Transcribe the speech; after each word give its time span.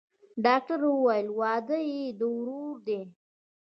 ډاکتر 0.45 0.79
وويل 0.87 1.27
واده 1.39 1.77
يې 1.91 2.03
د 2.19 2.21
ورور 2.35 2.73
دىه. 2.87 3.01